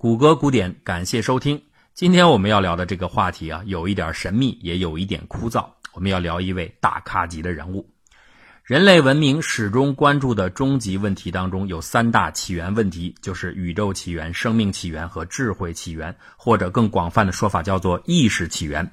[0.00, 1.60] 谷歌古典，感谢收听。
[1.92, 5.68] 今天我们要聊的这个话题啊，有一点神秘，也有一点枯燥。
[5.92, 7.86] 我们要聊一位大咖级的人物。
[8.64, 18.90] 人类文明始终关注的终极问题当中，有三大起源问题，就是宇宙起源、生命起源和智慧起源，或者更广泛的说法叫做意识起源。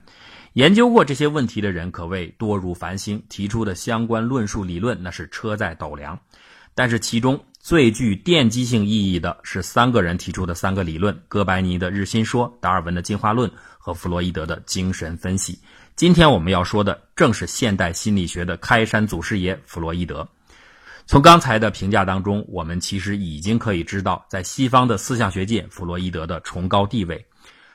[0.56, 6.20] 研究过这些问题的人可谓多如繁星，提出的相关论述理论那是车载斗量。
[6.76, 15.60] 但是其中最具奠基性意义的是三个人提出的三个理论：哥白尼的日心说、达尔文的进化论和弗洛伊德的精神分析。
[15.94, 20.26] 今天我们要说的正是现代心理学的开山祖师爷弗洛伊德。
[21.08, 27.22] 从刚才的评价当中，我们其实已经可以知道，在西方的思想学界，弗洛伊德的崇高地位。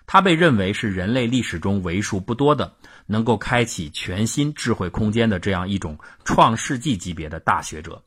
[0.06, 2.72] 他被认为是人类历史中为数不多的
[3.04, 8.02] 能够开启全新智慧空间的这样一种创世纪级别的大学者。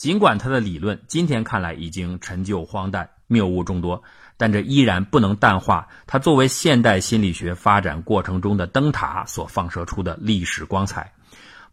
[0.00, 4.02] 尽管他的理论今天看来已经陈旧荒诞、谬误众多。
[4.38, 11.12] 但这依然不能淡化他作为现代心理学发展过程中的灯塔所放射出的历史光彩。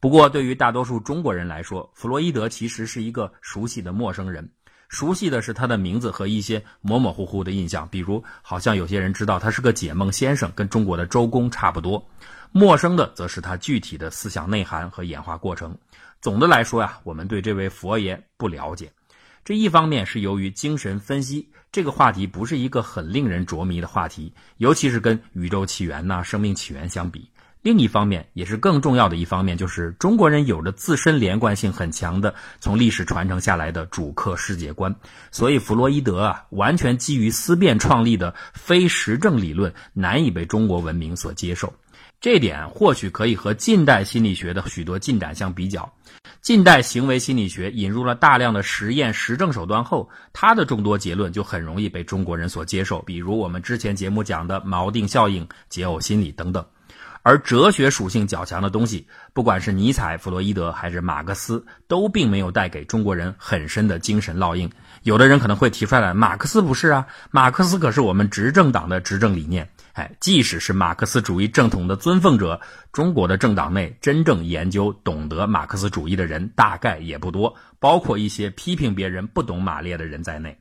[0.01, 4.49] 不过，对于大多数中国人来说，弗洛伊德其实是一个熟悉的陌生人。
[4.87, 12.03] 熟悉的是他的名字和一些模模糊糊的印象，比如好像有些人知道他是个解梦先生，跟中国的周公差不多。
[12.51, 15.77] 陌生的则是他具体的思想内涵和演化过程。
[16.21, 18.91] 总的来说呀，我们对这位佛爷不了解。
[19.43, 27.29] 这一方面是由于精神分析这个话题不是一个很令人着迷的话题，尤其是跟宇宙起源呐、生命起源相比。
[27.67, 34.95] 另一方面，也是更重要的一方面，就是中国人有着自身连贯性很强的从历史传承下来的主客世界观，
[35.31, 41.73] 所以弗洛伊德啊，完全基于思辨创立的非实证理论，难以被中国文明所接受。
[42.21, 45.91] 这点或许可以和近代心理学的许多进展相比较。
[46.39, 56.65] 近代行为心理学引入了大量的实验实证手段后，它的众多结论就很容易被中国人所接受，比如我们之前节目讲的锚定效应、解耦心理等等。
[57.27, 64.71] 而哲学属性较强的东西，不管是尼采、弗洛伊德还是马克思，都并没有带给中国人很深的精神烙印。
[65.03, 69.67] 有的人可能会提出来，马克思不是啊，马克思可是我们执政党的执政理念。
[69.91, 72.61] 哎，即使是马克思主义正统的尊奉者，
[72.93, 80.57] 中国的政党内真正研究、懂得马克思主义的人大概也不多，包括一些批评别人不懂马列的人在内。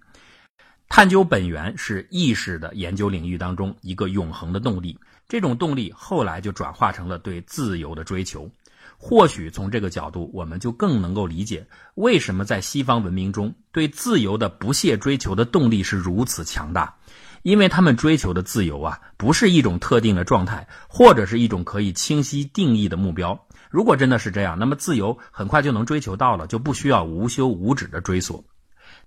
[0.88, 4.98] 探究本源是意识的研究领域当中一个永恒的动力，
[5.28, 8.50] 这种动力后来就转化成了对自由的追求。
[8.98, 11.66] 或许从这个角度，我们就更能够理解
[11.96, 16.94] 为什么在西方文明中对自由的不懈追求的动力是如此强大。
[17.42, 23.46] 因为他们追求的自由啊，不是一种特定的状态，或者是一种可以清晰定义的目标。
[23.70, 28.44] 如果真的是这样，那么自由很快就能追求到了，就不需要无休无止的追索。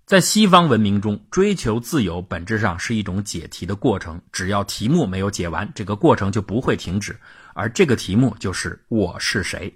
[0.09, 7.16] 在西方文明中，追求自由本质上是一种解题的过程，只要题目没有解完，这个过程就不会停止。
[7.53, 9.72] 而这个题目就是我是谁，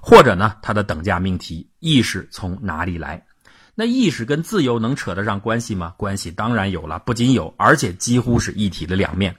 [0.00, 3.26] 或者呢，它的等价命题：意识从哪里来？
[3.76, 5.94] 那意识跟自由能扯得上关系吗？
[5.96, 9.36] 关系当然有了，不仅有，而且几乎是一体的两面。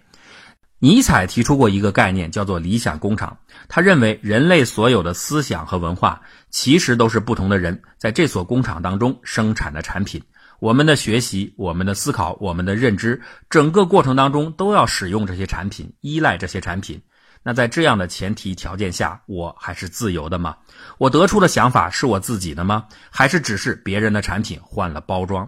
[0.80, 3.38] 尼采提出过一个概念，叫做理想工厂。
[3.68, 10.24] 他认为人类所有的思想和文化，其实都是不同的人在这所工厂当中生产的产品。
[10.60, 17.02] 我们的学习、我们的思考、我们的认知，整个过程当中都要使用这些产品，依赖这些产品。
[17.44, 20.58] 那在这样的前提条件下，我还是自由的吗？
[20.98, 22.86] 我得出的想法是我自己的吗？
[23.12, 25.48] 还是只是别人的产品换了包装？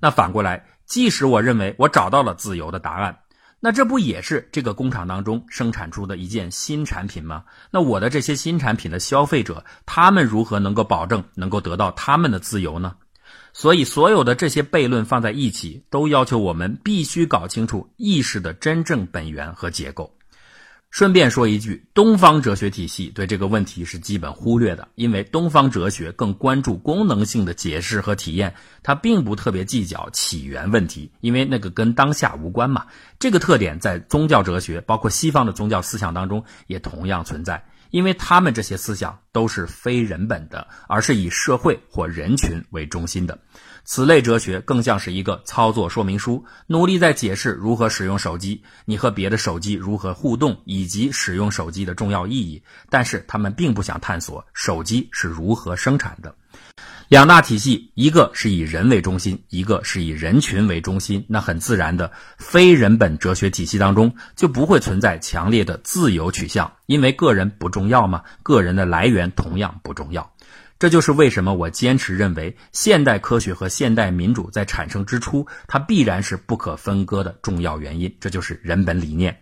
[0.00, 3.16] 那反过来，即使我认为我找到了自由的答案，
[3.60, 7.44] 那这不也是这个工厂当中生产出的一件新产品吗？
[7.70, 12.94] 那我的这些新产品的消费者，他们如何能够保证能够得到他们的自由呢？
[13.58, 20.12] 所以，所有的这些悖论放在一起，都要求我们必须搞清楚意识的真正本源和结构。
[20.90, 32.84] 顺便说一句，东方哲学体系对这个问题是基本忽略的，因为东方哲学更关注功能性的解释和体验，它并不特别计较起源问题，因为那个跟当下无关嘛。
[33.18, 37.64] 这个特点在宗教哲学，包括西方的宗教思想当中也同样存在，
[37.96, 43.38] 因为他们这些思想都是非人本的，而是以社会或人群为中心的。
[43.84, 52.62] 此类哲学更像是一个操作说明书，努力在解释如何使用手机，你和别的手机如何互动，以及使用手机的重要意义。
[52.90, 56.34] 但是他们并不想探索手机是如何生产的。
[57.08, 61.24] 两大体系，一个是以人为中心，一个是以人群为中心。
[61.28, 68.22] 那很自然的，非人本哲学体系当中就不会存在强烈的自由取向，因为个人不重要吗？
[68.42, 70.32] 个人的来源同样不重要。
[70.80, 78.14] 这就是为什么我坚持认为，现代科学和现代民主在产生之初，它必然是不可分割的重要原因。
[78.20, 79.40] 这就是人本理念。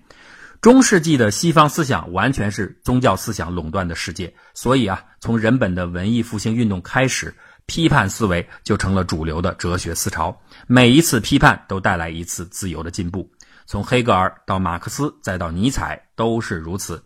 [0.65, 10.35] 中世纪的西方思想完全是宗教思想垄断的世界，所以啊，从人本的文艺复兴运动开始，批判思维就成了主流的哲学思潮。
[10.67, 13.31] 每一次批判都带来一次自由的进步。
[13.67, 17.05] 从黑格尔到马克思，再到尼采，都是如此。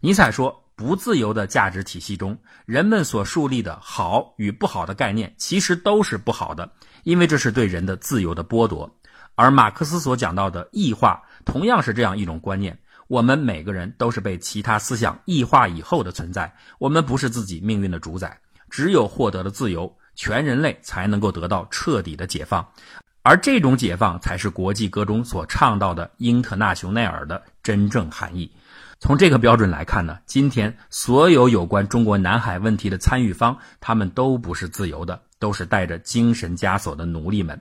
[0.00, 6.70] 尼采说：“不自由的价值体系中，人们所树立的好与不好的概念，其实都是不好的，
[7.04, 8.94] 因为这是对人的自由的剥夺。”
[9.34, 12.78] 而马克思所讲到的异化，同样是这样一种观念。
[13.08, 18.38] 我们每个人都是被其他思想异化以后的存在，我们不是自己命运的主宰。
[18.70, 22.66] 只有获得了自由，全人类才能够得到彻底的解放，
[23.22, 28.52] 而这种解放才是国际歌中所倡导的英特纳雄奈尔的真正含义。
[29.00, 37.58] 从这个标准来看呢，今天所有有关中国南海问题的参与方，他们都不是自由的，都是带着精神枷锁的奴隶们。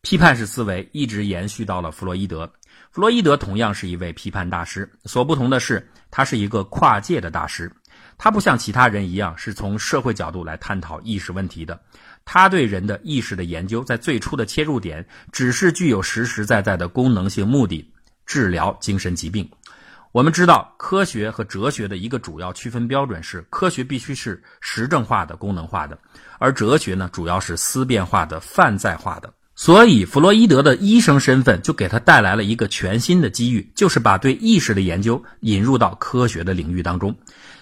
[0.00, 2.50] 批判式思维一直延续到了弗洛伊德。
[2.92, 7.72] 弗洛伊德同样是一位批判大师，所不同的是，他是一个跨界的大师。
[8.18, 11.80] 他不像其他人一样是从社会角度来探讨意识问题的。
[12.26, 15.02] 他对人的意识的研究，在最初的切入点
[15.32, 17.90] 只是具有实实在在的功能性目的，
[18.26, 19.50] 治疗精神疾病。
[20.12, 25.98] 我们知道，科学和哲学的一个主要区分标准是：科学必须是实证化的、功能化的，
[26.38, 29.32] 而哲学呢，主要是思辨化的、泛在化的。
[29.54, 37.14] 所以，弗洛伊德的医生身份就给他带来了一个全新的机遇，就是把对意识的研究引入到科学的领域当中。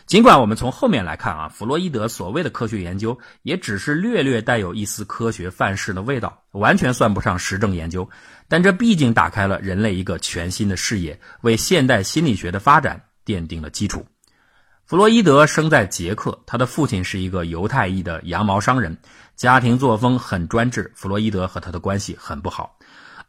[0.07, 8.09] 尽管我们从后面来看啊，弗洛伊德所谓的科学研究也只是略略带有一丝科学范式的味道，完全算不上实证研究，
[8.49, 14.07] 但这毕竟打开了人类一个全新的视野，为现代心理学的发展奠定了基础。
[14.91, 18.99] 弗洛伊德生在捷克，他的父亲是一个犹太裔的羊毛商人。
[19.37, 22.77] 家庭作风很专制，弗洛伊德和他的关系很不好，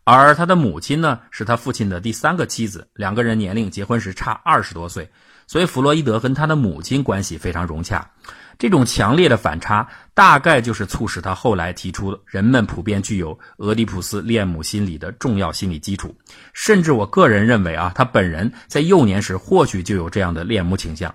[0.03, 5.07] 而他的母亲呢，是他父亲的第三个妻子，两个人年龄结婚时差二十多岁，
[5.45, 8.09] 所以弗洛伊德跟他的母亲关系非常融洽。
[8.57, 16.15] 这种强烈的反差，大概就是促使他后来提出人们普遍具有俄狄浦斯恋母心理的重要心理基础。
[16.53, 21.13] 甚至我个人认为啊，他本人在幼年时或许就有这样的恋母倾向。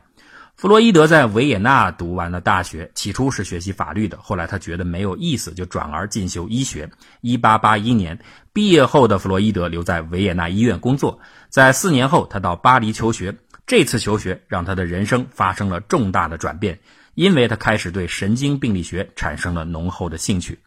[0.56, 6.90] 弗洛伊德在维也纳读完了大学，起初是学习法律的，后来他觉得没有意思，就转而进修医学。
[7.20, 8.18] 一八八一年
[8.54, 11.20] 毕业后的弗洛伊德留在维也纳医院工作，
[11.50, 13.36] 在四年后，他到巴黎求学。
[13.66, 16.78] 这次求学让他的人生发生了重大的转变，
[17.14, 20.58] 因为他开始对神经病理学产生了浓厚的兴趣。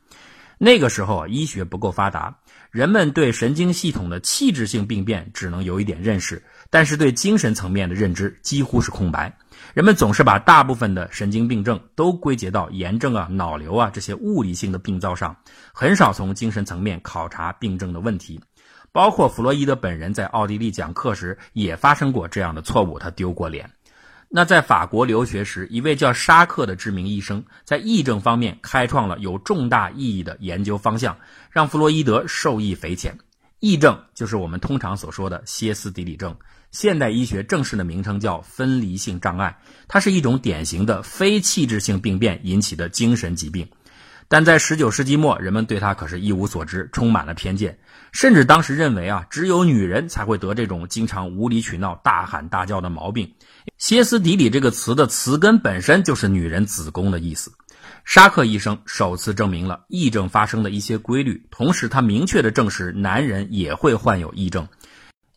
[0.60, 2.38] 那个时候啊，医学不够发达，
[2.70, 9.38] 人们对神经系统的器质性病变只能有一点认识，但是对精神层面的认知几乎是空白。
[9.74, 15.36] 人们总是把大部分的神经病症都归结到炎症啊、脑瘤啊这些物理性的病灶上，
[15.74, 18.40] 很少从精神层面考察病症的问题。
[18.92, 23.70] 包括弗洛伊德本人在奥地利讲课时也发生过这样的错误，他丢过脸。
[24.32, 31.18] 那在法国留学时，一位叫沙克的知名医生在癔症方面开创了有重大意义的研究方向，
[31.52, 33.18] 让弗洛伊德受益匪浅。
[33.62, 36.36] 癔症就是我们通常所说的歇斯底里症。
[36.72, 39.58] 现代医学正式的名称叫分离性障碍，
[39.88, 43.68] 它是一种典型的非器质性病变引起的精神疾病。
[44.28, 47.80] 但在19世纪末，人们对它可是一无所知，充满了偏见，
[48.12, 53.34] 甚至当时认为啊，只有女人才会得这种经常无理取闹、大喊大叫的毛病。
[53.80, 57.52] 歇斯底里这个词的词根本身就是女人子宫的意思。
[58.10, 64.68] 沙克医生首次证明了癔症发生的一些规律，同时他明确的证实男人也会患有癔症。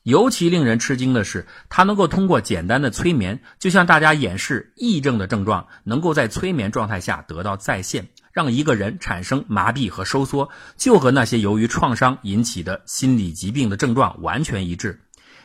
[0.05, 10.49] 尤其令人吃惊的是，他能够通过简单的催眠，就向大家演示癔症的症状能够在催眠状态下得到再现，让一个人产生麻痹和收缩，
[10.79, 14.99] 就和那些由于创伤引起的心理疾病的症状完全一致。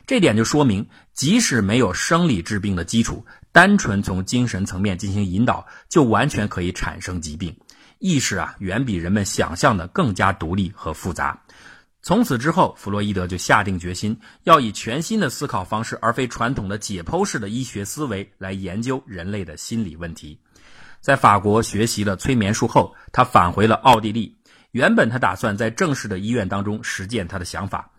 [0.06, 7.56] 这点就说明，即使没有生理治病的基础，单纯从精神层面进行引导，就完全可以产生疾病。
[8.00, 11.42] 意识啊，远比人们想象的更加独立和复杂。
[12.04, 20.40] 从此之后，弗洛伊德就下定决心，要以全新的思考方式，而非传统的解剖式的医学思维来研究人类的心理问题。
[21.02, 24.38] 在法国学习了催眠术后，他返回了奥地利。
[24.72, 27.90] 原本他打算在正式的医院当中实践他的想法，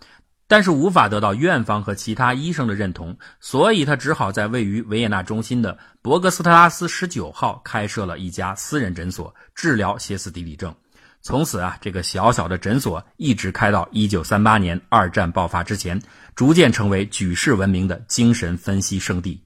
[0.48, 10.74] 但是无法得到院方和其他医生的认同，所以他只好在位于维也纳中心的博格斯特拉斯十九号开设了一家私人诊所，治疗歇斯底里症。
[11.20, 16.00] 从此啊，这个小小的诊所一直开到一九三八年二战爆发之前，
[16.34, 19.42] 逐渐成为举世闻名的精神分析圣地。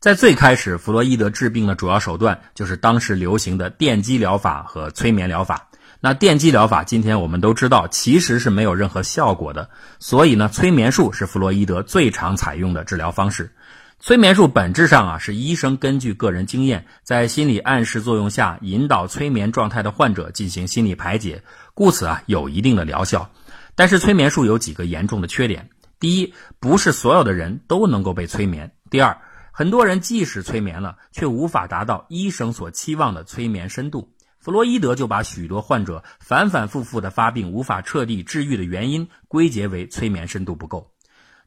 [0.00, 5.70] 在最开始，弗洛伊德治病的主要手段就是当时流行的电击疗法和催眠疗法。
[6.00, 9.68] 那电击疗法，今天我们都知道，其实是没有任何效果的。
[9.98, 13.50] 所以呢，催眠术是弗洛伊德最常采用的治疗方式。
[13.98, 23.30] 催眠术本质上啊，是医生根据个人经验，在心理暗示作用下，引导催眠状态的患者进行心理排解，故此啊，有一定的疗效。
[23.74, 29.16] 但是催眠术有几个严重的缺点：第一，不是所有的人都能够被催眠；第二，
[29.50, 34.12] 很多人即使催眠了，却无法达到医生所期望的催眠深度。
[34.46, 40.88] 弗洛伊德就把许多患者反反复复的发病无法彻底治愈的原因归结为催眠深度不够。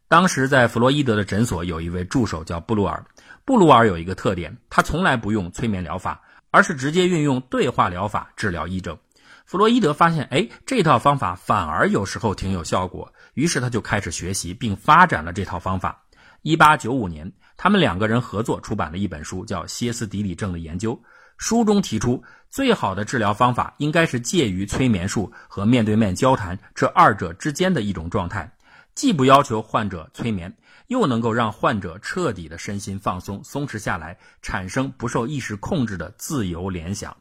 [0.10, 3.06] 当时在弗洛伊德的诊所有一位助手叫布鲁尔，
[3.46, 8.98] 布鲁尔有一个特点，他从来不用催眠疗法，而是直接运用对话疗法治疗癔症。
[9.46, 16.04] 弗洛伊德发现，哎，这套方法反而有时候挺有效果，于是他就开始学习并发展了这套方法。
[16.42, 20.94] 一八九五年，他们两个人合作出版了一本书，叫《歇斯底里症的研究》。
[21.40, 28.52] 书中提出，最好的治疗方法应该是介于催眠术和面对面交谈这二者之间的一种状态，
[28.94, 30.54] 既不要求患者催眠，
[30.88, 37.16] 又能够让患者彻底的身心放松、松弛下来，产生不受意识控制的自由联想。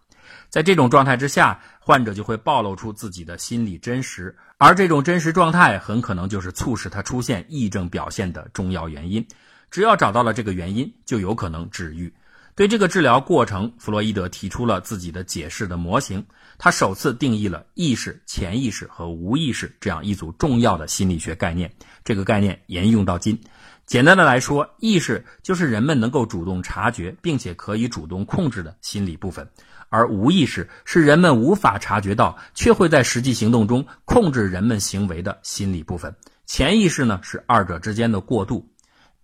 [0.50, 9.24] 在这种状态之下，患者就会暴露出自己的心理真实，而这种真实状态很可能就是促使他出现癔症表现的重要原因。
[9.70, 12.12] 只要找到了这个原因，就有可能治愈。
[12.58, 16.26] 对这个治疗过程，弗洛伊德提出了自己的解释的模型。
[16.58, 21.72] 他首次定义了意识、潜意识和无意识这样一组重要的心理学概念。
[22.04, 23.40] 这个概念沿用到今。
[23.86, 29.48] 简单的来说，意识就是人们能够主动察觉并且可以主动控制的心理部分，
[29.88, 36.12] 而无意识是人们无法察觉到却会在实际行动中控制人们行为的心理部分。
[36.44, 38.68] 潜意识呢，是二者之间的过渡。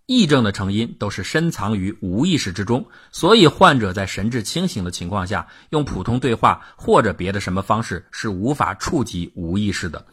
[0.07, 10.05] 癔症的成因都是深藏于无意识之中，所以患者在神志清醒的情况下，用普通对话或者别的什么方式是无法触及无意识的。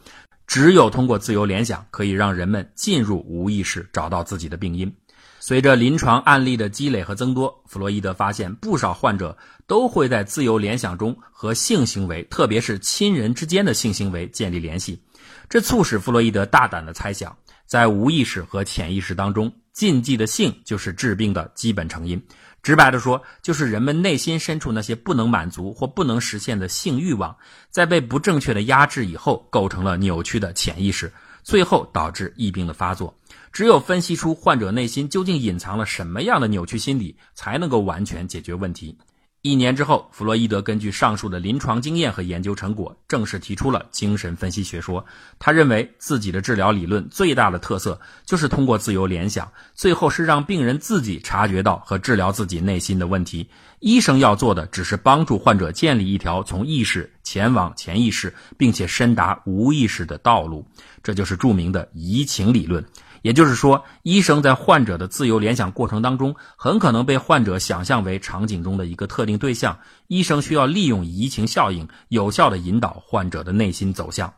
[0.46, 4.90] 只有通过自由联想，可以让人们进入无意识，找到自己的病因。
[5.38, 15.02] 随着临床案例的积累和增多，弗洛伊德发现不少患者都会在自由联想中和性行为，特别是亲人之间的性行为建立联系，
[15.48, 19.52] 这促使弗洛伊德大胆地猜想，在无意识和潜意识当中。
[19.72, 22.22] 禁忌的性就是治病的基本成因。
[22.62, 27.36] 直白的说，就是人们内心深处那些不能满足或不能实现的性欲望，
[27.70, 31.12] 在被不正确的压制以后，构成了扭曲的潜意识，
[31.42, 33.12] 最后导致疫病的发作。
[33.50, 38.96] 只有分析出患者内心究竟隐藏了什么样的扭曲心理，才能够完全解决问题。
[39.42, 45.04] 一年之后，弗洛伊德根据上述的临床经验和研究成果，正式提出了精神分析学说。
[45.40, 53.48] 他认为自己的治疗理论最大的特色就是通过自由联想，最后是让病人自己察觉到和治疗自己内心的问题。
[53.80, 60.64] 医生要做的只是帮助患者建立一条从意识前往潜意识，并且深达无意识的道路。
[61.02, 62.84] 这就是著名的移情理论。
[63.22, 69.78] 也就是说，医生在患者的自由联想过程当中，很可能被患者想象为场景中的一个特定对象。
[70.08, 74.32] 医生需要利用移情效应，有效的引导患者的内心走向。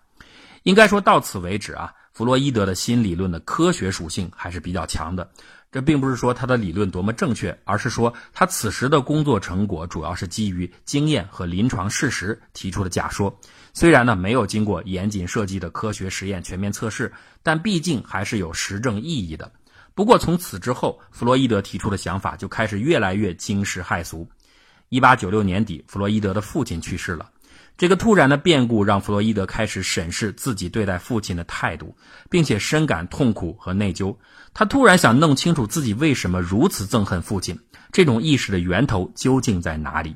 [0.63, 5.29] 应该说到此为止啊，弗洛伊德的新理论的科学属性还是比较强的。
[5.73, 13.37] 这并不是说他的理论多么正确，而是说他此时的工作成果主要是基于经验和临床事实提出的假说。
[13.73, 19.51] 虽然呢没有经过严谨设计的科学实验全面测试，但毕竟还是有实证意义的。
[19.97, 24.29] 不过从此之后，弗洛伊德提出的想法就开始越来越惊世骇俗。
[24.91, 27.29] 一八九六年底，弗洛伊德的父亲去世了。
[27.77, 31.97] 这个突然的变故让弗洛伊德开始审视自己对待父亲的态度，
[32.31, 34.17] 并且深感痛苦和内疚。
[34.53, 37.59] 他突然想弄清楚自己为什么如此憎恨父亲，
[37.91, 40.15] 这种意识的源头究竟在哪里？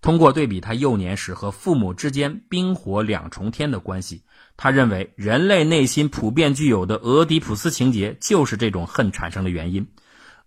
[0.00, 4.22] 通过对比他幼年时和父母之间冰火两重天的关系，
[4.56, 9.86] 他认为人类内心普遍具有的俄狄浦斯情节就是这种恨产生的原因。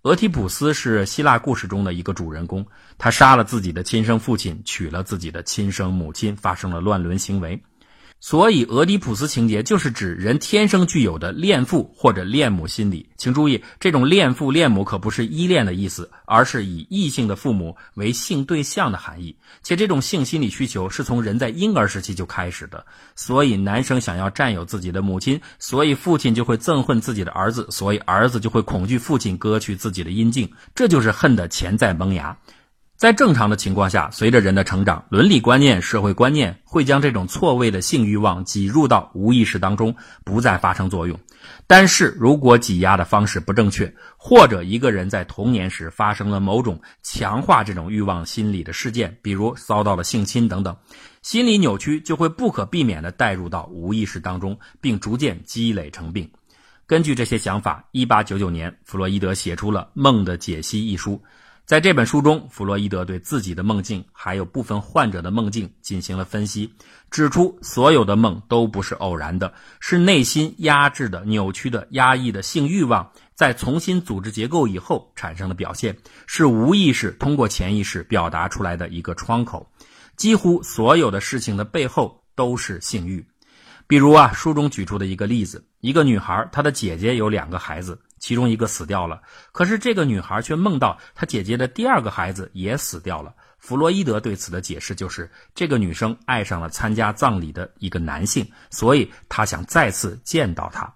[0.06, 2.64] 俄提普斯是希腊故事中的一个主人公，
[2.96, 7.60] 他杀了自己的亲生父亲，娶了自己的亲生母亲，发生了乱伦行为。
[8.22, 13.08] 所以，俄狄浦斯情节就是指人天生具有的恋父或者恋母心理。
[13.18, 19.36] 请注意，这种恋父恋母可不是依恋的意思，而是以异性的父母为性对象的含义。
[19.62, 22.84] 且这种性心理需求是从人在婴儿时期就开始的。
[23.16, 30.52] 所以，男生想要占有自己的母亲，所以父亲就会憎恨自己的儿子，所以儿子就会恐惧父亲割去自己的阴茎。
[30.74, 32.36] 这就是恨的潜在萌芽。
[32.96, 41.20] 在正常的情况下，随着人的成长，伦理观念、社会观念会将这种错位的性欲望挤入到无意识当中，不再发生作用。
[41.68, 50.76] 但是如果挤压的方式不正确，或者一个人在童年时发生了某种强化这种欲望心理的事件，比如遭到了性侵等等，
[51.22, 56.32] 心理扭曲就会不可避免地带入到无意识当中，并逐渐积累成病。
[56.88, 61.22] 根据这些想法，一八九九年，弗洛伊德写出了《梦的解析》一书。
[61.66, 66.72] 在这本书中，弗洛伊德对自己的梦境还有部分患者的梦境进行了分析，
[67.10, 79.68] 指出所有的梦都不是偶然的，是内心压制的、扭曲的、压抑的性欲望在重新组织结构以后产生的表现，是无意识通过潜意识表达出来的一个窗口。
[80.16, 83.26] 几乎所有的事情的背后都是性欲。
[83.88, 88.00] 比如啊，书中举出的一个例子：一个女孩，她的姐姐有两个孩子。
[88.18, 93.34] 其中一个死掉了，可是这个女孩却梦到她姐姐的第二个孩子也死掉了。
[93.58, 100.94] 弗洛伊德对此的解释就是，这个女生爱上了参加葬礼的一个男性，所以她想再次见到他。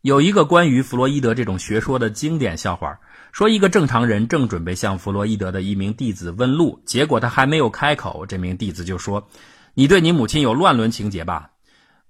[0.00, 2.98] 有一个关于弗洛伊德这种学说的经典笑话，
[3.32, 9.28] 说一个正常人正准备向弗洛伊德的一名弟子问路，结果他还没有开口，这名弟子就说
[9.74, 11.50] ：“你对你母亲有乱伦情节吧？”“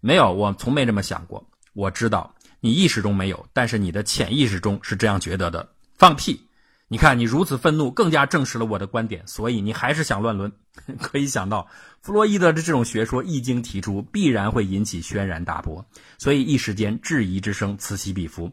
[0.00, 1.48] 没有，我从没这么想过。
[1.74, 5.68] ”“我知道。”你意识中没有，但是你的潜意识中是这样觉得的。
[5.98, 6.48] 放屁！
[6.88, 9.22] 你看，你如此愤怒，更加证实了我的观点。
[9.26, 10.50] 所以你还是想乱伦。
[10.98, 11.68] 可以想到，
[12.00, 15.84] 弗洛伊德的这种学说一经提出，必然会引起轩然大波，
[16.16, 18.50] 所以一时间质疑之声此起彼伏。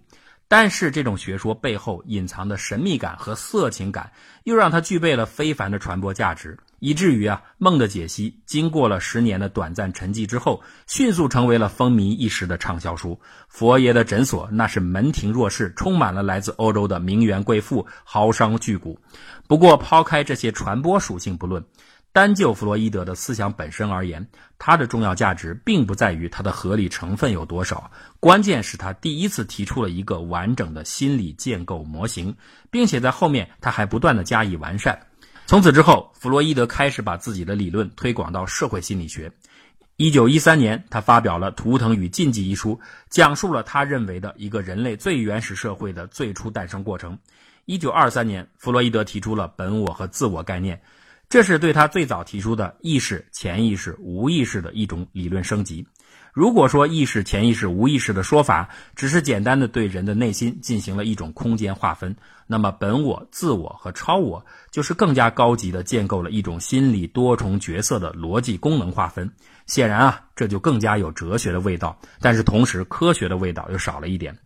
[0.49, 4.11] 但是这种学说背后隐藏的神秘感和色情感，
[4.43, 6.59] 又让它具备了非凡的传播价值。
[6.81, 13.19] 以至于啊，梦的解析经过了十年的短暂沉寂之后，迅速成为了风靡一时的畅销书。
[13.47, 18.97] 佛爷的诊所那是门庭若市，充满了来自欧洲的名媛贵妇、豪商巨贾。
[19.47, 21.63] 不过，抛开这些传播属性不论。
[22.13, 32.35] 单就弗洛伊德的思想本身而言，它的重要价值并不在于它的合理成分有多少，关键是他第一次提出了一个完整的心理建构模型，
[32.69, 34.99] 并且在后面他还不断的加以完善。
[35.51, 39.29] 从此之后，弗洛伊德开始把自己的理论推广到社会心理学。
[39.97, 42.79] 一九一三年，他发表了《图腾与禁忌》一书，
[43.09, 47.19] 讲述了他认为的一个人类最原始社会的最初诞生过程。
[47.65, 50.81] 一九二三年，弗洛伊德提出了本我和自我概念。
[51.27, 55.85] 这是对他最早提出的意识、潜意识、无意识的一种理论升级。
[56.33, 62.15] 如果说意识、潜意识、无意识的说法只是简单的对人的内心进行了一种空间划分，
[62.51, 69.31] 那么本我、自我和超我就是更加高级的建构了一种心理多重角色的逻辑功能划分。
[69.67, 74.37] 显然啊，这就更加有哲学的味道，但是同时科学的味道又少了一点。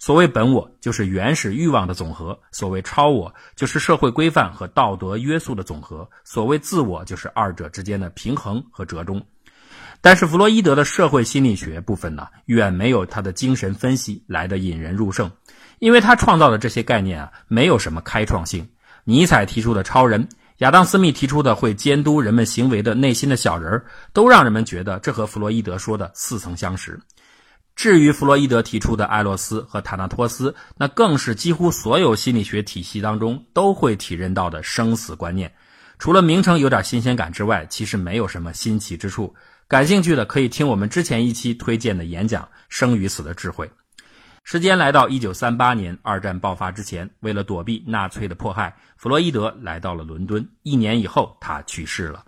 [0.00, 9.24] 所谓本我，就是原始欲望的总和；所谓超我，就是社会规范和道德约束的总和；所谓自我，就是二者之间的平衡和折中。
[10.00, 15.30] 但是，弗洛伊德的社会心理学部分呢，远没有他的精神分析来的引人入胜，
[15.82, 18.64] 因为他创造的这些概念啊，没有什么开创性。
[19.02, 26.96] 尼采提出的超人，亚当·斯密提出的会监督人们行为的内心的小人都让人们觉得这和弗洛伊德说的似曾相识。
[27.74, 35.52] 至于弗洛伊德提出的艾洛斯和塔纳托斯，那更是几乎所有心理学体系当中都会体认到的生死观念。
[35.98, 39.34] 除了名称有点新鲜感之外，其实没有什么新奇之处。
[39.66, 43.66] 感兴趣的可以听我们之前一期推荐的演讲《生与死的智慧》。
[44.44, 50.46] 时间来到一九三八年，二战爆发之前，为了躲避纳粹的迫害，弗洛伊德来到了伦敦。
[50.62, 52.24] 一年以后，他去世了。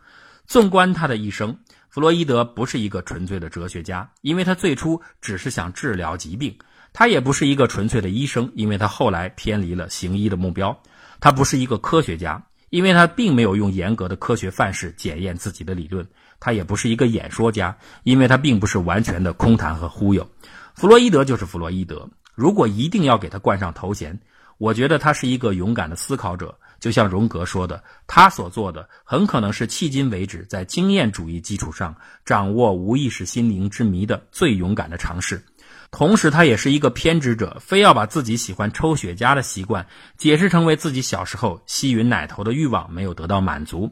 [0.46, 1.56] 纵观他的一生。
[1.90, 6.52] 弗洛伊德不是一个纯粹的哲学家，因为他最初只是想治疗疾病；
[6.92, 10.72] 他也不是一个纯粹的医生，因为他后来偏离了行医的目标；
[11.20, 16.04] 他不是一个科学家，因为他并没有用严格的科学范式检验自己的理论；
[16.40, 20.28] 他也不是一个演说家，因为他并不是完全的空谈和忽悠。
[20.74, 22.08] 弗洛伊德就是弗洛伊德。
[22.34, 24.18] 如果一定要给他冠上头衔，
[24.58, 26.58] 我觉得他是一个勇敢的思考者。
[26.80, 31.94] 就像荣格说的，他所做的很可能是迄今为止在经验主义基础上
[32.26, 35.42] 掌握无意识心灵之谜的最勇敢的尝试。
[35.90, 39.86] 同时，他也是一个偏执者，非要把自己喜欢抽雪茄的习惯
[40.18, 43.90] 解释成为自己小时候吸吮奶头的欲望没有得到满足。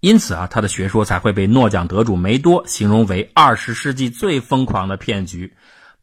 [0.00, 5.54] 因此啊，他的学说才会被诺奖得主梅多形容为二十世纪最疯狂的骗局。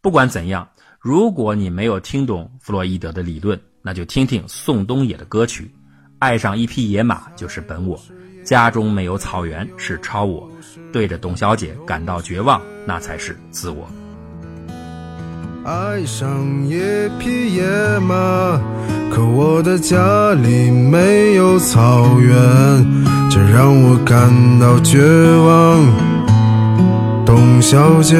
[0.01, 0.65] 不管怎样，
[1.01, 5.69] 如果你没有听懂弗洛伊德的理论，那就听听宋冬野的歌曲。
[6.19, 7.99] 爱上一匹野马就是本我，
[8.45, 10.49] 家中没有草原是超我，
[10.93, 13.89] 对着董小姐感到绝望，那才是自我。
[15.65, 16.79] 爱上一
[17.19, 18.15] 匹野马，
[19.11, 22.39] 可我的家里没有草原，
[23.29, 24.97] 这让我感到绝
[25.45, 27.25] 望。
[27.25, 28.15] 董小姐。